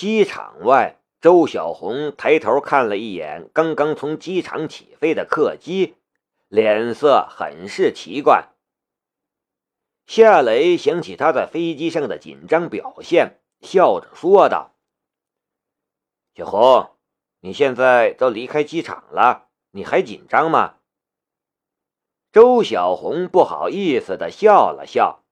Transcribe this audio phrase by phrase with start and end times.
[0.00, 5.94] 机场外，周小红抬头看了一眼刚刚从机场起飞的客机，
[6.48, 8.48] 脸色很是奇怪。
[10.06, 14.74] 夏雷想起他在飞机上的紧张表现，笑着说道
[16.34, 16.92] ：“小红，
[17.40, 20.76] 你现在都离开机场了，你还紧张吗？”
[22.32, 25.22] 周小红不好意思的笑了笑：“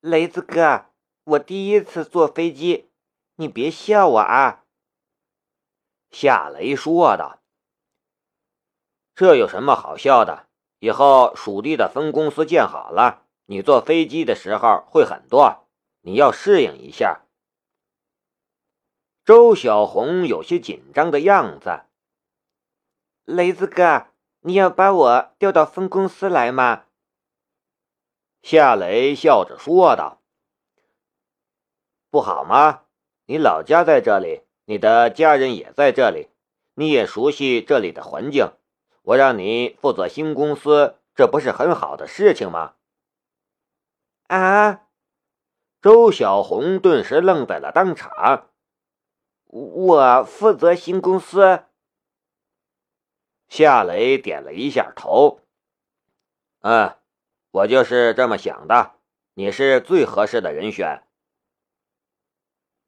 [0.00, 0.84] 雷子哥，
[1.24, 2.88] 我第一次坐飞机。”
[3.42, 4.62] 你别笑我啊！”
[6.12, 7.42] 夏雷说道。
[9.16, 10.46] “这有什么好笑的？
[10.78, 15.66] 以后属地的分公司建好了，你坐飞机的时候会很多，
[16.02, 17.22] 你要适应一下。”
[19.24, 21.82] 周小红有些紧张的样子。
[23.24, 24.06] “雷子哥，
[24.40, 26.84] 你要把我调到分公司来吗？”
[28.42, 30.22] 夏雷笑着说道。
[32.08, 32.84] “不好吗？”
[33.26, 36.28] 你老家在这里，你的家人也在这里，
[36.74, 38.52] 你也熟悉这里的环境。
[39.02, 42.74] 我让你负责新公司，这不是很好的事情吗？
[44.28, 44.86] 啊！
[45.80, 48.50] 周小红顿时愣在了当场。
[49.46, 51.64] 我负责新公司。
[53.48, 55.40] 夏雷点了一下头。
[56.60, 56.96] 嗯，
[57.50, 58.92] 我就是这么想的。
[59.34, 61.02] 你是最合适的人选。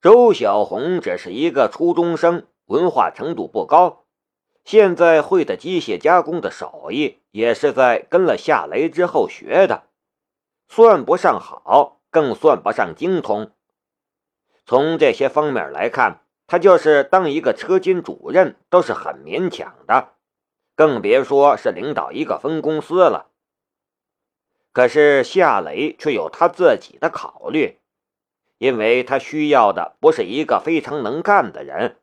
[0.05, 4.05] 周小红只是一个初中生，文化程度不高，
[4.63, 9.85] 现在会的机械加工的手艺也是在跟了夏雷之后学的，
[10.69, 13.51] 算不上好，更算不上精通。
[14.67, 20.11] 从这些方面来看，他就是当一个车间主任都是很勉强的，
[20.77, 23.31] 更别说是领导一个分公司了。
[24.71, 27.79] 可是夏雷却有他自己的考虑。
[28.59, 31.99] 因为他需要的不是一个非常能干的人，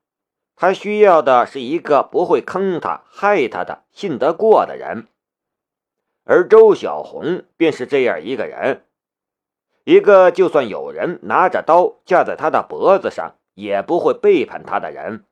[0.56, 5.08] 他需要的是一个不会坑他、害他的、信得过的人。
[6.23, 8.86] 而周小红便是这样一个人，
[9.86, 15.26] 一个就算有人拿着刀架在他的脖子上，也不会背叛他的人。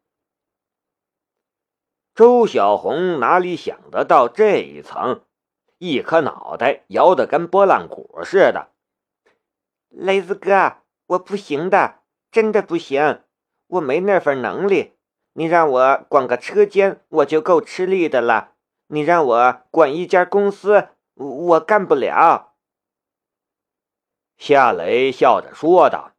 [2.15, 5.21] 周小红哪里想得到这一层，
[5.77, 8.69] 一颗脑袋摇得跟拨浪鼓似的。
[9.89, 10.77] 雷子哥。
[11.09, 13.23] 我不行的，真的不行，
[13.65, 14.93] 我没那份能力。
[15.33, 18.51] 你让我管个车间，我就够吃力的了。
[18.87, 22.53] 你让我管一家公司，我干不了。”
[24.37, 26.11] 夏雷笑着说道，“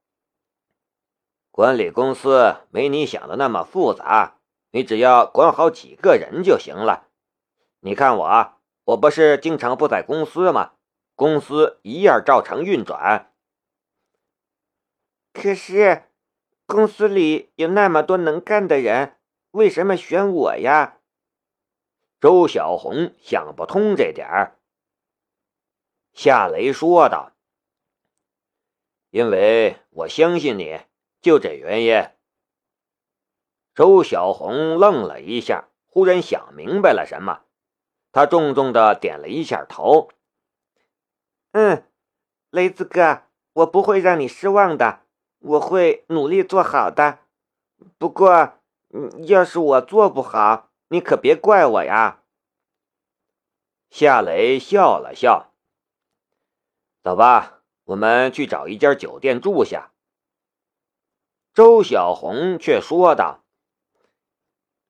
[1.53, 4.39] 管理公司没你想的那么复杂，
[4.73, 7.07] 你只要管好几个人就行了。
[7.79, 8.53] 你看我，
[8.87, 10.73] 我不是经常不在公司吗？
[11.15, 13.29] 公司一样照常运转。”
[15.33, 16.05] 可是，
[16.67, 19.17] 公司里有那么多能干的人，
[19.53, 20.99] 为什么选我呀？
[22.21, 24.59] 周小红想不通这点儿。
[26.13, 27.33] 夏雷说道
[29.11, 30.81] ：“因为我相信你，
[31.23, 32.11] 就这原因。”
[33.75, 37.45] 周小红愣了一下，忽然想明白了什么，
[38.13, 40.11] 他重重的点了一下头
[41.53, 41.85] ：“嗯，
[42.51, 45.03] 雷子哥，我不会让你失望的。”
[45.41, 47.21] 我会努力做好的，
[47.97, 48.59] 不过，
[49.27, 52.23] 要是我做不好，你可别怪我呀。
[53.89, 55.53] 夏雷笑了笑，
[57.03, 59.93] 走吧，我们去找一家酒店住下。
[61.55, 63.43] 周小红却说道：“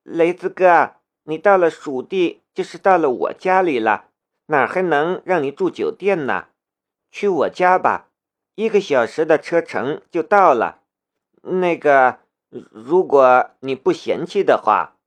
[0.03, 4.09] 雷子哥，你到了蜀地，就是到了我家里了，
[4.47, 6.49] 哪还能让你住酒店呢？
[7.09, 8.09] 去我家吧。”
[8.55, 10.81] 一个小时的车程就到了。
[11.43, 12.19] 那个，
[12.49, 14.97] 如果你不嫌弃的话，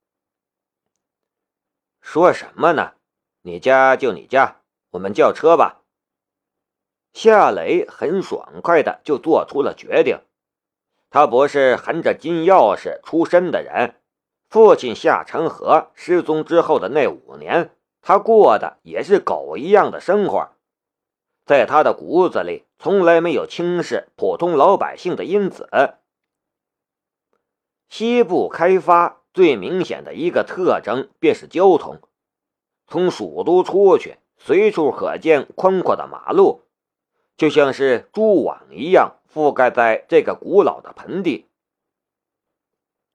[2.01, 2.95] 说什么呢？
[3.43, 5.83] 你家就你家，我们叫车吧。
[7.13, 10.21] 夏雷很爽快的就做出了决定。
[11.11, 14.01] 他不是含着金钥匙出身的人，
[14.49, 17.71] 父亲夏成河失踪之后的那五年，
[18.01, 20.51] 他过的也是狗一样的生活。
[21.47, 25.71] 在他的骨子里，从来没有轻视普通老百姓的因子。
[27.89, 31.99] 西部开发最明显的一个特征便是交通，
[32.87, 36.61] 从蜀都出去，随处可见宽阔的马路，
[37.39, 41.47] 就像是蛛网一样覆盖在这个古老的盆地。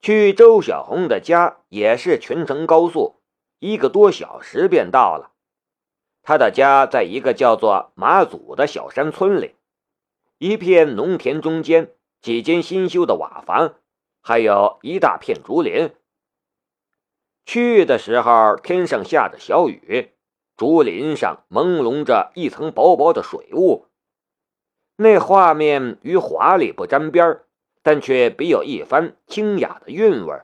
[0.02, 3.20] 去周小红的家也是全程高速，
[3.60, 5.30] 一个多小时便到了。
[6.24, 9.54] 他的家在一个叫做马祖的小山村里，
[10.42, 11.92] 一片农田中间，
[12.22, 13.74] 几间新修的瓦房，
[14.22, 15.94] 还有一大片竹林。
[17.44, 20.12] 去的时候，天上下着小雨，
[20.56, 23.88] 竹林上朦胧着一层薄薄的水雾，
[24.96, 27.42] 那画面与华丽不沾边
[27.82, 30.40] 但却别有一番清雅的韵味。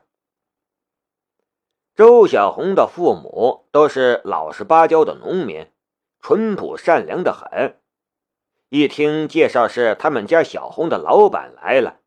[1.94, 5.66] 周小红的父母都是老实巴交的农民，
[6.20, 7.80] 淳朴善良的很。
[8.68, 12.00] 一听介绍是他们家小红的老板来了，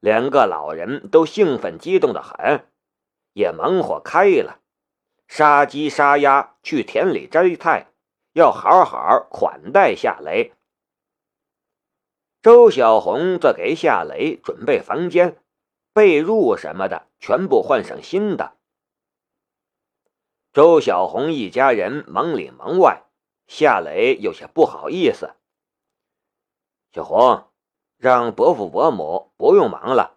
[0.00, 2.66] 两个老人都兴奋激动的很。
[3.34, 4.60] 也忙活开了，
[5.28, 7.88] 杀鸡杀鸭，去田里摘菜，
[8.32, 10.54] 要好好款待夏雷。
[12.40, 15.36] 周小红则给夏雷准备房间、
[15.92, 18.54] 被褥什么的，全部换上新的。
[20.54, 23.02] 周小红一家人忙里忙外，
[23.46, 25.34] 夏雷有些不好意思。
[26.96, 27.44] 小红，
[27.98, 30.16] 让伯父伯母不用忙了，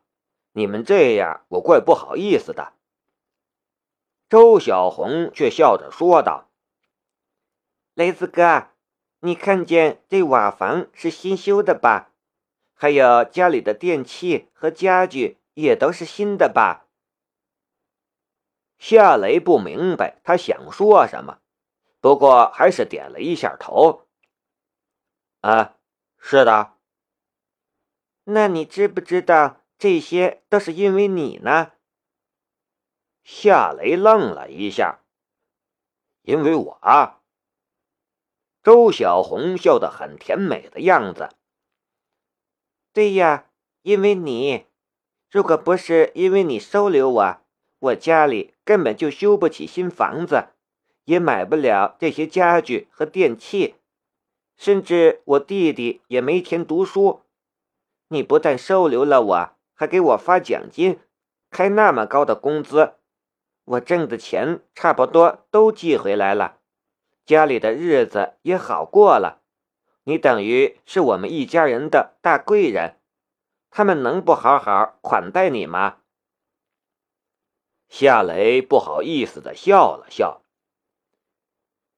[0.54, 2.72] 你们这样，我怪不好意思的。
[4.30, 6.48] 周小红却笑着说道
[7.96, 8.70] ：“雷子哥，
[9.20, 12.14] 你看见这瓦房是新修的吧？
[12.74, 16.86] 还有家里的电器和家具也都是新的吧？”
[18.80, 21.40] 夏雷不明白他想说什么，
[22.00, 24.06] 不过还是点了一下头。
[25.42, 25.76] “啊，
[26.20, 26.74] 是的。
[28.26, 31.72] 那你知不知道这些都是因为你呢？”
[33.24, 35.00] 夏雷愣了一下，
[36.22, 37.22] 因为我啊。
[38.62, 41.30] 周小红笑得很甜美的样子。
[42.92, 43.50] 对呀，
[43.82, 44.66] 因为你。
[45.32, 47.42] 如果不是因为你收留我，
[47.80, 50.50] 我家里根本就修不起新房子，
[51.06, 53.76] 也买不了这些家具和电器，
[54.60, 57.22] 甚至我弟弟也没钱读书。
[58.10, 61.00] 你不但收留了我，还给我发奖金，
[61.50, 62.96] 开那么高的工资。
[63.64, 66.60] 我挣的钱差不多都寄回来了，
[67.26, 69.42] 家里的日子也好过了。
[70.04, 73.00] 你等于是我们一家人的大贵人，
[73.70, 76.00] 他们能不好好款待你吗？
[77.88, 80.42] 夏雷不好意思的笑了笑。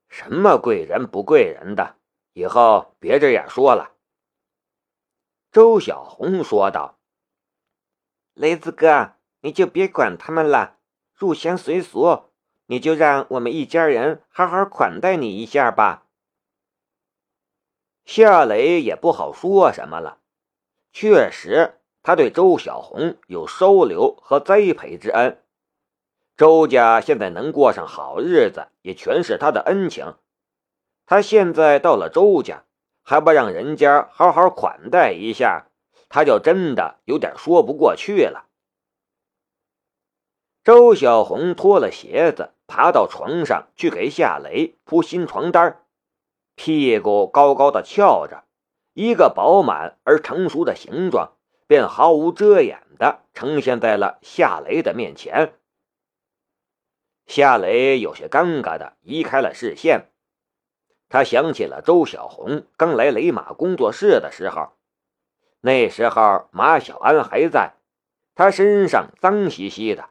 [0.08, 1.96] 什么贵人不贵人的，
[2.34, 3.92] 以后别这样说了。
[5.52, 7.00] 周小红说道
[8.34, 10.78] ：“雷子哥，你就别管他们了。”
[11.14, 12.32] 入乡随俗，
[12.66, 16.08] 你就让我们一家人好好款待你一下吧。
[18.06, 20.18] 夏雷也不好说什么了，
[20.92, 25.44] 确实他对周小红有收留和栽培之恩。
[26.36, 30.16] 周家现在能过上好日子，也全是他的恩情。
[31.12, 32.64] 他现在到了周家，
[33.04, 35.66] 还不让人家好好款待一下，
[36.08, 38.48] 他就真的有点说不过去了。
[40.64, 45.84] 周小红脱了鞋子，爬到床上去给夏雷铺新床单，
[46.56, 48.46] 屁股高高的翘着，
[48.94, 51.34] 一个饱满而成熟的形状
[51.68, 55.56] 便毫无遮掩的呈现在了夏雷的面前。
[57.26, 60.10] 夏雷有些尴尬的移开了视线，
[61.12, 64.70] 他想起了周小红刚来雷马工作室的时候，
[65.60, 67.74] 那时候马小安还在，
[68.34, 70.10] 他身上脏兮兮的。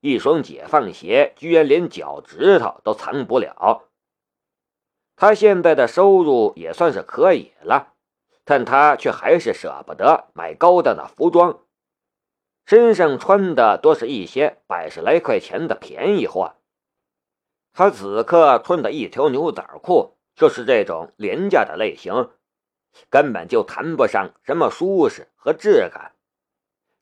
[0.00, 3.84] 一双解放鞋居然连脚趾头都藏不了。
[5.14, 7.92] 他现在的收入也算是可以了，
[8.44, 11.60] 但他却还是舍不得买高档的服装，
[12.66, 16.56] 身上穿的多是一些百十来块钱的便宜货。
[17.72, 22.30] 他此刻穿的一条牛仔裤就是这种廉价的类型，
[23.10, 26.14] 根本就谈不上什么舒适和质感。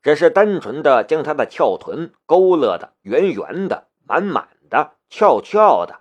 [0.03, 6.01] 只是单纯的将他的翘臀勾勒的圆圆的、满满的、翘翘的。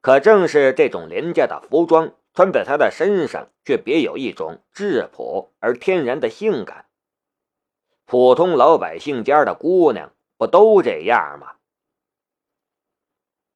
[0.00, 6.86] 可正是这种廉价的服装穿在他的身上，却别有一种质朴而天然的性感。
[8.04, 11.56] 普通老百姓家的姑娘不都这样吗？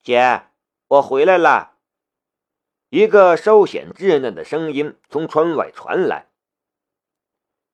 [0.03, 0.43] 姐，
[0.89, 1.76] 我回来了。
[2.89, 6.29] 一个稍显稚嫩的声音从窗外传来。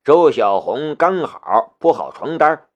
[0.02, 2.68] 周小红刚好铺好床单，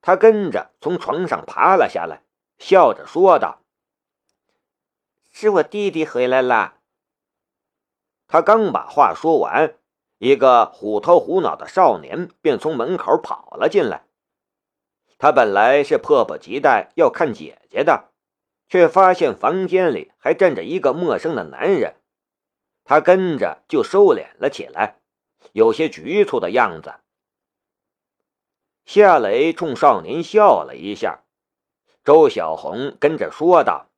[0.00, 2.22] 她跟着从床上爬了下来，
[2.58, 3.62] 笑着说道
[5.30, 6.78] ：“是我弟弟回来了。”
[8.26, 9.76] 他刚把话说完，
[10.18, 14.06] 一个虎头虎脑的少年便从门口跑了进来。
[15.18, 18.10] 他本来是迫不及待要看姐姐的，
[18.68, 21.96] 却发现房间里还站着一个陌生的男人，
[22.82, 25.00] 他跟着就收敛了起来。
[25.52, 26.94] 有些局促的样子，
[28.84, 31.22] 夏雷冲少年笑了一下，
[32.02, 33.90] 周小红跟着说道：“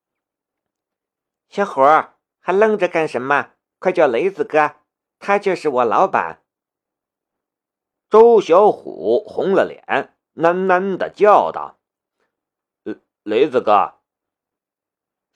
[1.48, 3.52] 小伙还愣着干什么？
[3.78, 4.76] 快叫雷子哥，
[5.18, 6.42] 他就是我老板。”
[8.10, 11.78] 周小虎红了脸，喃喃的叫道
[13.22, 13.94] ：“雷子哥。”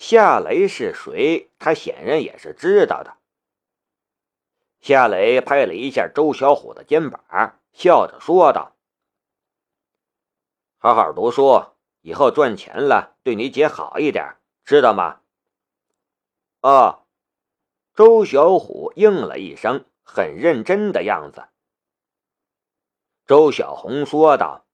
[0.00, 1.50] 夏雷是谁？
[1.58, 3.18] 他显然也是知道的。
[4.80, 8.74] 夏雷拍了一下周小虎的肩膀，笑着说道
[10.80, 11.66] ：“好好读书，
[12.00, 15.20] 以后赚钱了，对你姐好一点，知道吗？”
[16.62, 17.04] 哦，
[17.94, 21.48] 周小虎应了一声，很认真的样子。
[23.26, 24.64] 周小红说道：“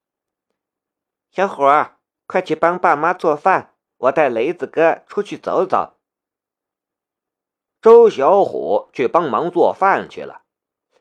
[1.33, 1.65] 小虎，
[2.29, 5.95] 快去帮爸妈做饭，我带雷子哥出去走走。”
[7.83, 10.43] 周小虎去帮忙做饭去了。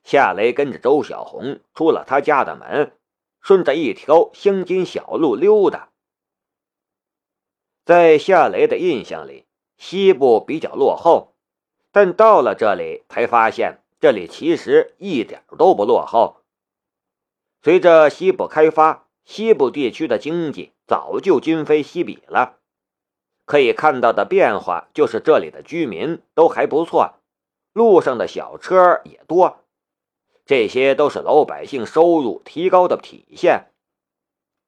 [0.04, 2.96] 夏雷跟着周小红出了他家的门，
[3.42, 5.90] 顺着一条乡间小路溜达。
[7.84, 9.46] 在夏雷的印象里，
[9.78, 11.34] 西部比较落后，
[11.92, 16.44] 但到了这里才发现，这里其实一点都不落后。
[17.64, 22.60] 随着西部开发，西部地区的经济早就今非昔比了。
[23.46, 27.20] 可以看到的变化就是，这里的居民都还不错，
[27.74, 29.60] 路上的小车也多，
[30.46, 33.72] 这些都是老百姓收入提高的体现。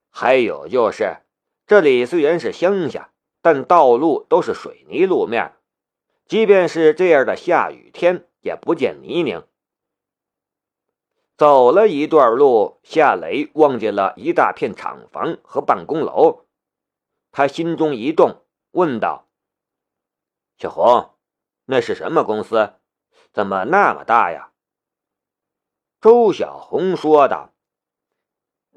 [0.09, 1.17] 还有就是，
[1.65, 5.53] 这里虽然是乡下，但道路都是水泥路面，
[6.25, 9.43] 即便是这样的下雨天，也不见泥泞。
[11.35, 16.45] 走了一段路，夏雷望见了一大片厂房和办公楼，
[17.31, 18.41] 他心中一动，
[18.71, 19.27] 问道
[20.57, 21.15] ：“小红，
[21.65, 22.73] 那是什么公司？
[23.31, 24.51] 怎么那么大呀？”
[26.01, 27.53] 周小红说道：“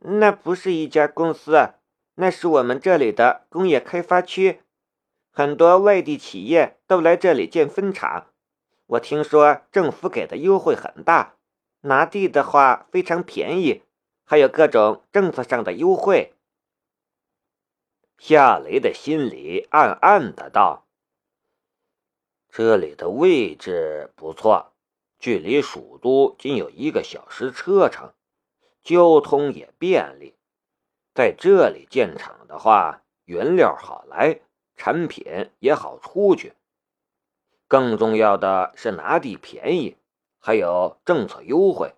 [0.03, 1.75] 那不是一家公司，
[2.15, 4.63] 那是我们这里的工业开发区，
[5.31, 8.29] 很多外地企业都来这里建分厂。
[8.87, 11.37] 我听说政府给的优惠很大。”
[11.83, 13.85] 拿地的话非常便宜，
[14.27, 16.35] 还有各种政策上的优惠。
[18.23, 20.87] 夏雷的心里暗暗的道
[22.53, 24.75] ：“这里的位置不错，
[25.19, 28.13] 距离蜀都仅有一个小时车程，
[28.83, 30.35] 交通也便利。
[31.15, 34.41] 在这里建厂的话，原料好来，
[34.77, 36.53] 产品也好出去。
[37.67, 39.97] 更重要的是拿地便宜。”
[40.39, 41.95] 还有政策优惠，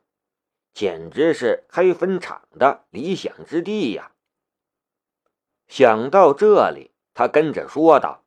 [0.73, 4.13] 简直是开分厂的理想之地呀！
[5.73, 8.23] 想到这里，他跟着说道：“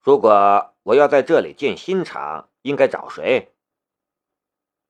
[0.00, 3.52] 如果我要在这里建新厂，应该找谁？”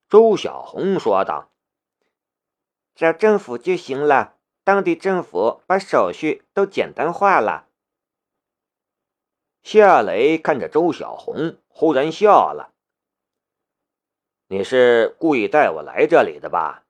[0.07, 1.51] 周小红说道
[2.95, 7.67] ：“找政府就行了，当地政府把手续都简单化了。”
[9.63, 12.73] 夏雷看着周小红，忽然笑了。
[14.47, 16.85] 你是故意带我来这里的吧？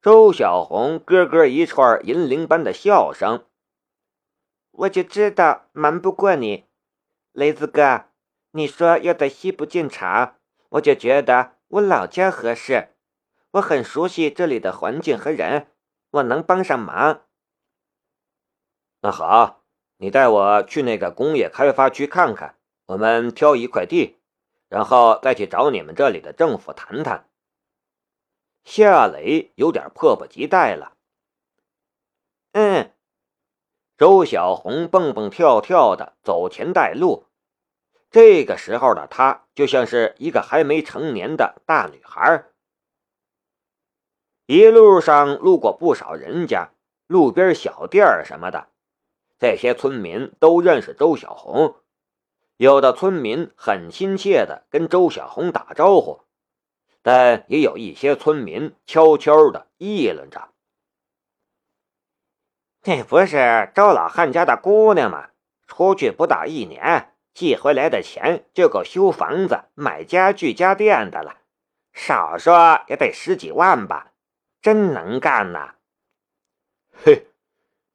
[0.00, 3.44] 周小红咯咯一串银铃般的笑声。
[4.70, 6.66] 我就知道瞒不过你，
[7.32, 8.04] 雷子哥。
[8.52, 10.36] 你说要在西部建厂，
[10.70, 12.94] 我就觉得我老家合适。
[13.52, 15.66] 我很熟悉这里的环境和人，
[16.10, 17.22] 我能帮上忙。
[19.00, 19.64] 那好，
[19.96, 22.54] 你带我去那个工业开发区看看，
[22.86, 24.16] 我们挑一块地。
[24.68, 27.28] 然后再去找你们这里的政府谈谈。
[28.70, 30.92] 夏雷有点迫不及待了。
[32.52, 32.92] 嗯，
[33.96, 37.24] 周小红蹦蹦跳跳的走前带路。
[38.10, 42.44] 这个时候的她就像是一个还没成年的大女孩。
[44.44, 46.68] 一路上路过不少人家、
[47.06, 48.68] 路边小店什么的，
[49.38, 51.76] 这些村民都认识周小红。
[52.58, 56.20] 有的村民很亲切的跟周小红打招呼，
[57.10, 60.50] 但也有一些村民悄悄的议论着
[62.84, 65.30] ：“那不是周老汉家的姑娘吗？
[65.66, 71.38] 出去不到一年，寄回来的钱就够修房子、买家具家电的了，
[71.94, 74.12] 少说也得十几万吧？
[74.60, 75.76] 真能干呐！”
[76.92, 77.28] 嘿，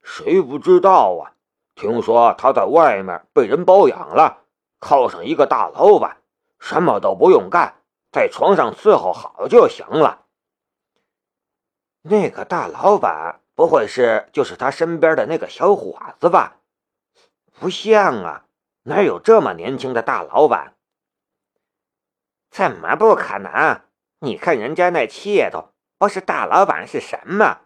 [0.01, 1.37] 谁不知道啊？
[1.75, 4.39] 听说他在外面被人包养了。
[4.79, 6.17] 靠上一个大老板，
[6.57, 7.75] 什么都不用干，
[8.13, 10.27] 在床上伺候好就行了。
[12.03, 16.57] 那个大老板不会是就是他身边的那个小伙子吧？
[17.59, 18.45] 不像啊，
[18.83, 20.75] 哪有这么年轻的大老板？
[22.51, 23.81] 怎么不可能？
[24.19, 27.61] 你看人家那气度，不是大老板是什么？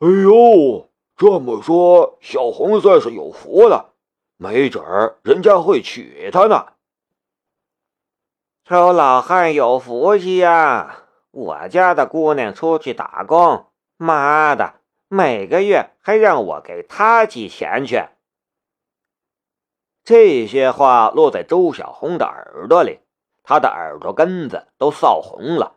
[0.00, 3.94] 哎呦，这么说，小红算是有福了，
[4.36, 6.73] 没准儿人家会娶她呢。
[8.66, 11.04] 臭老汉有福气呀！
[11.32, 13.66] 我家的姑娘出去打工，
[13.98, 18.04] 妈的，每个月还让我给她寄钱去。
[20.02, 23.00] 这些话落在周小红的耳朵里，
[23.42, 25.76] 她的耳朵根子都臊红了。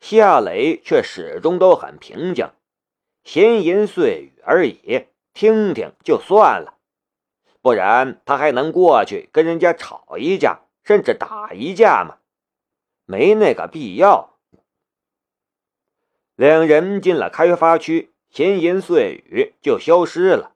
[0.00, 2.50] 夏雷却始终都很平静。
[3.22, 6.78] 闲言碎语而已，听听就算了，
[7.62, 12.16] 不然他还能过去跟人家吵一架，甚至打一架吗？
[13.06, 14.30] 没那个必要。
[16.34, 20.50] 两人进了开发区，闲言碎语就消失了。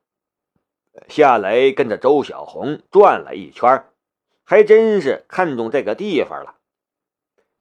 [1.07, 3.85] 夏雷跟着周小红转了一圈，
[4.43, 6.57] 还真是看中这个地方了。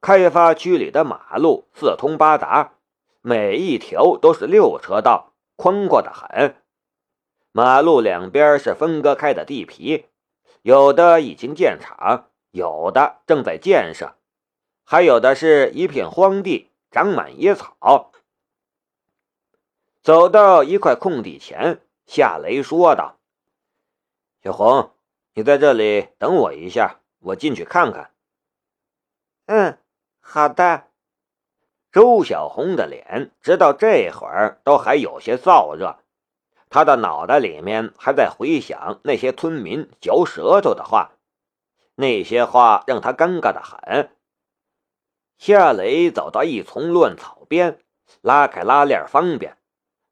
[0.00, 2.72] 开发区里的马路四通八达。
[3.20, 6.56] 每一条都是六车道，宽阔的很。
[7.52, 10.06] 马路两边是分割开的地皮，
[10.62, 14.14] 有的已经建厂，有的正在建设，
[14.84, 18.12] 还有的是一片荒地，长满野草。
[20.04, 23.18] 走到一块空地前，夏雷说道
[24.40, 24.92] ：“小红，
[25.32, 28.12] 你在这里等我一下，我进去看看。
[29.46, 29.76] ”“嗯，
[30.20, 30.84] 好的。”
[31.90, 35.98] 周小红的脸直到这会儿都还有些燥热，
[36.70, 41.10] 她的脑袋里面还在回想那些村民嚼舌头的话，
[41.96, 44.10] 那些话让他尴尬的很。
[45.38, 47.78] 夏雷走到一丛乱草边，
[48.20, 49.58] 拉开拉链方便，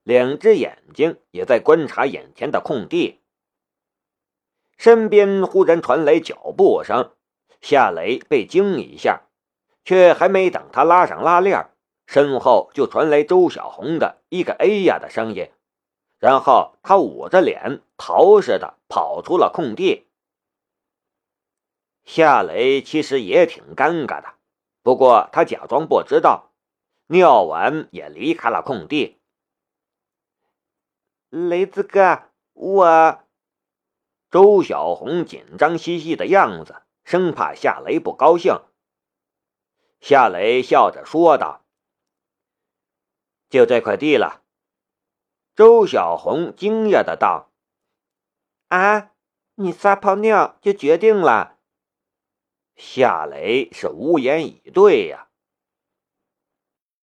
[0.02, 3.20] 两只眼睛也在观察眼前的空地。
[4.76, 7.12] 身边忽然传来脚步声，
[7.60, 9.22] 夏雷被惊一下，
[9.84, 11.70] 却还没等他拉上拉链。
[12.06, 15.50] 身后就传来周小红的一个“哎呀”的声音，
[16.18, 20.08] 然后他捂着脸逃似的跑出了空地。
[22.04, 24.34] 夏雷其实也挺尴尬的，
[24.82, 26.52] 不过他假装不知道，
[27.06, 29.20] 尿完也离开了空地。
[31.30, 33.18] 雷子哥，我……
[34.30, 38.60] 周小红紧张兮兮的样子，生怕夏雷不高兴。
[40.00, 41.64] 夏雷笑着说道。
[43.48, 44.42] 就这块地了，
[45.54, 47.52] 周小红惊讶的道
[48.68, 49.12] ：“啊，
[49.56, 51.58] 你撒泡尿就决定了？”
[52.76, 55.28] 夏雷是无言以对呀。